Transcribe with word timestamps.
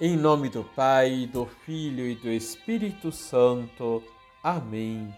Em 0.00 0.16
nome 0.16 0.48
do 0.48 0.64
Pai, 0.64 1.28
do 1.32 1.46
Filho 1.46 2.04
e 2.04 2.16
do 2.16 2.28
Espírito 2.28 3.12
Santo. 3.12 4.02
Amém. 4.42 5.14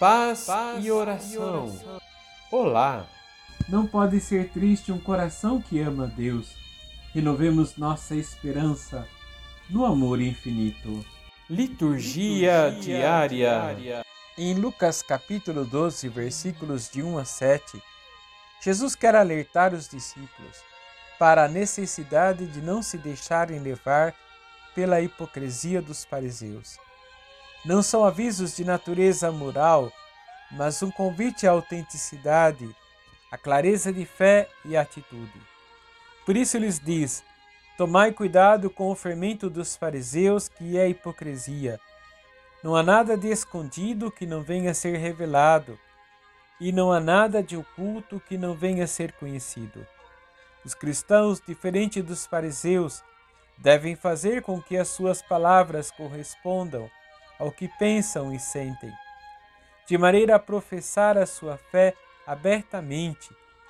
Paz, 0.00 0.46
Paz 0.46 0.82
e, 0.82 0.90
oração. 0.90 1.34
e 1.34 1.38
oração. 1.38 2.00
Olá! 2.50 3.06
Não 3.68 3.86
pode 3.86 4.18
ser 4.20 4.48
triste 4.48 4.90
um 4.90 4.98
coração 4.98 5.60
que 5.60 5.78
ama 5.78 6.06
Deus. 6.06 6.54
Renovemos 7.12 7.76
nossa 7.76 8.16
esperança 8.16 9.06
no 9.68 9.84
amor 9.84 10.18
infinito. 10.22 11.04
Liturgia, 11.48 12.68
Liturgia 12.70 12.80
diária. 12.80 13.28
diária. 13.28 14.04
Em 14.38 14.54
Lucas 14.54 15.02
capítulo 15.02 15.66
12, 15.66 16.08
versículos 16.08 16.88
de 16.88 17.02
1 17.02 17.18
a 17.18 17.26
7, 17.26 17.82
Jesus 18.62 18.94
quer 18.94 19.14
alertar 19.14 19.74
os 19.74 19.86
discípulos 19.86 20.73
para 21.18 21.44
a 21.44 21.48
necessidade 21.48 22.46
de 22.46 22.60
não 22.60 22.82
se 22.82 22.98
deixarem 22.98 23.58
levar 23.58 24.14
pela 24.74 25.00
hipocrisia 25.00 25.80
dos 25.80 26.04
fariseus. 26.04 26.78
Não 27.64 27.82
são 27.82 28.04
avisos 28.04 28.56
de 28.56 28.64
natureza 28.64 29.30
moral, 29.30 29.90
mas 30.50 30.82
um 30.82 30.90
convite 30.90 31.46
à 31.46 31.52
autenticidade, 31.52 32.68
à 33.30 33.38
clareza 33.38 33.92
de 33.92 34.04
fé 34.04 34.48
e 34.64 34.76
atitude. 34.76 35.40
Por 36.26 36.36
isso 36.36 36.58
lhes 36.58 36.78
diz: 36.78 37.22
Tomai 37.76 38.12
cuidado 38.12 38.70
com 38.70 38.90
o 38.90 38.94
fermento 38.94 39.48
dos 39.50 39.76
fariseus, 39.76 40.48
que 40.48 40.78
é 40.78 40.88
hipocrisia. 40.88 41.80
Não 42.62 42.76
há 42.76 42.82
nada 42.82 43.16
de 43.16 43.28
escondido 43.28 44.10
que 44.10 44.26
não 44.26 44.42
venha 44.42 44.70
a 44.70 44.74
ser 44.74 44.96
revelado, 44.96 45.78
e 46.60 46.70
não 46.70 46.92
há 46.92 47.00
nada 47.00 47.42
de 47.42 47.56
oculto 47.56 48.20
que 48.20 48.38
não 48.38 48.54
venha 48.54 48.84
a 48.84 48.86
ser 48.86 49.12
conhecido. 49.12 49.86
Os 50.64 50.74
cristãos, 50.74 51.42
diferente 51.46 52.00
dos 52.00 52.24
fariseus, 52.24 53.02
devem 53.58 53.94
fazer 53.94 54.42
com 54.42 54.60
que 54.60 54.76
as 54.76 54.88
suas 54.88 55.20
palavras 55.20 55.90
correspondam 55.90 56.90
ao 57.38 57.52
que 57.52 57.68
pensam 57.78 58.32
e 58.32 58.40
sentem, 58.40 58.92
de 59.86 59.98
maneira 59.98 60.36
a 60.36 60.38
professar 60.38 61.18
a 61.18 61.26
sua 61.26 61.58
fé 61.58 61.94
abertamente 62.26 63.28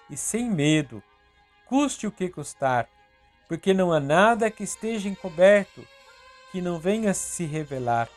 e 0.09 0.17
sem 0.17 0.49
medo, 0.49 1.03
custe 1.67 2.07
o 2.07 2.13
que 2.13 2.29
custar, 2.29 2.89
porque 3.49 3.75
não 3.75 3.93
há 3.93 3.99
nada 3.99 4.51
que 4.51 4.63
esteja 4.63 5.09
encoberto 5.09 5.85
que 6.53 6.61
não 6.61 6.79
venha 6.79 7.13
se 7.13 7.45
revelar. 7.45 8.09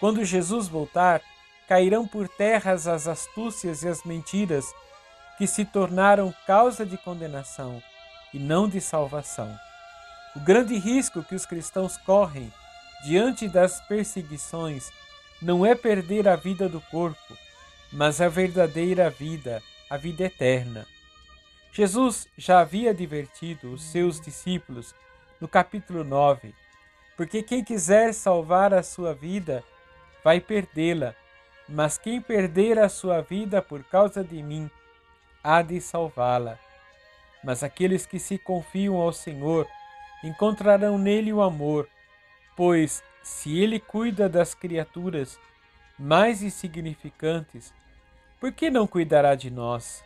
Quando 0.00 0.24
Jesus 0.24 0.66
voltar, 0.66 1.20
cairão 1.68 2.08
por 2.08 2.26
terra 2.28 2.72
as 2.72 3.06
astúcias 3.06 3.84
e 3.84 3.88
as 3.88 4.02
mentiras 4.02 4.74
que 5.38 5.46
se 5.46 5.64
tornaram 5.64 6.34
causa 6.46 6.84
de 6.84 6.98
condenação 6.98 7.80
e 8.32 8.38
não 8.38 8.68
de 8.68 8.80
salvação. 8.80 9.58
O 10.36 10.40
grande 10.40 10.78
risco 10.78 11.24
que 11.24 11.34
os 11.34 11.44
cristãos 11.44 11.96
correm 11.96 12.52
diante 13.04 13.48
das 13.48 13.80
perseguições 13.82 14.90
não 15.40 15.64
é 15.64 15.74
perder 15.74 16.28
a 16.28 16.36
vida 16.36 16.68
do 16.68 16.80
corpo, 16.82 17.36
mas 17.92 18.20
a 18.20 18.28
verdadeira 18.28 19.10
vida, 19.10 19.62
a 19.88 19.96
vida 19.96 20.24
eterna. 20.24 20.86
Jesus 21.72 22.28
já 22.36 22.60
havia 22.60 22.90
advertido 22.90 23.72
os 23.72 23.82
seus 23.82 24.20
discípulos 24.20 24.94
no 25.40 25.48
capítulo 25.48 26.04
9, 26.04 26.54
porque 27.16 27.42
quem 27.42 27.64
quiser 27.64 28.12
salvar 28.12 28.74
a 28.74 28.82
sua 28.82 29.14
vida 29.14 29.64
vai 30.22 30.40
perdê-la, 30.40 31.14
mas 31.68 31.96
quem 31.96 32.20
perder 32.20 32.78
a 32.78 32.88
sua 32.88 33.20
vida 33.20 33.62
por 33.62 33.82
causa 33.84 34.22
de 34.22 34.42
mim 34.42 34.70
há 35.42 35.62
de 35.62 35.80
salvá-la. 35.80 36.58
Mas 37.42 37.62
aqueles 37.62 38.06
que 38.06 38.18
se 38.18 38.38
confiam 38.38 38.96
ao 38.96 39.12
Senhor 39.12 39.66
encontrarão 40.22 40.98
nele 40.98 41.32
o 41.32 41.40
amor, 41.40 41.88
pois 42.56 43.02
se 43.22 43.58
ele 43.58 43.80
cuida 43.80 44.28
das 44.28 44.54
criaturas 44.54 45.38
mais 45.98 46.42
insignificantes, 46.42 47.72
por 48.38 48.52
que 48.52 48.70
não 48.70 48.86
cuidará 48.86 49.34
de 49.34 49.50
nós? 49.50 50.02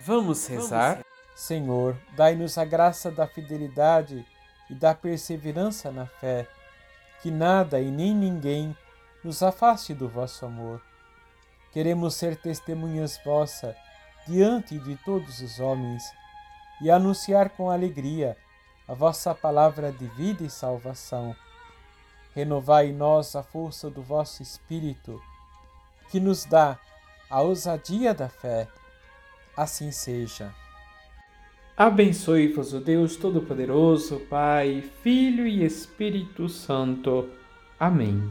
Vamos 0.00 0.46
rezar? 0.46 0.94
Vamos. 0.94 1.10
Senhor, 1.34 1.96
dai-nos 2.16 2.58
a 2.58 2.64
graça 2.64 3.10
da 3.10 3.26
fidelidade 3.26 4.24
e 4.68 4.74
da 4.74 4.94
perseverança 4.94 5.90
na 5.90 6.06
fé, 6.06 6.46
que 7.22 7.30
nada 7.30 7.80
e 7.80 7.90
nem 7.90 8.14
ninguém 8.14 8.76
nos 9.24 9.42
afaste 9.42 9.94
do 9.94 10.08
vosso 10.08 10.44
amor. 10.44 10.82
Queremos 11.72 12.14
ser 12.14 12.36
testemunhas 12.36 13.18
vossa 13.24 13.76
diante 14.26 14.78
de 14.78 14.96
todos 14.96 15.40
os 15.40 15.60
homens 15.60 16.02
e 16.80 16.90
anunciar 16.90 17.50
com 17.50 17.70
alegria 17.70 18.36
a 18.88 18.94
vossa 18.94 19.34
palavra 19.34 19.92
de 19.92 20.06
vida 20.08 20.42
e 20.42 20.50
salvação. 20.50 21.34
Renovai 22.34 22.88
em 22.88 22.92
nós 22.92 23.36
a 23.36 23.42
força 23.42 23.90
do 23.90 24.02
vosso 24.02 24.42
Espírito, 24.42 25.20
que 26.10 26.18
nos 26.18 26.44
dá 26.44 26.78
a 27.28 27.40
ousadia 27.40 28.12
da 28.12 28.28
fé. 28.28 28.66
Assim 29.56 29.92
seja. 29.92 30.52
Abençoe-vos 31.76 32.72
o 32.72 32.80
Deus 32.80 33.16
Todo-Poderoso, 33.16 34.20
Pai, 34.28 34.82
Filho 35.02 35.46
e 35.46 35.64
Espírito 35.64 36.48
Santo. 36.48 37.30
Amém. 37.78 38.30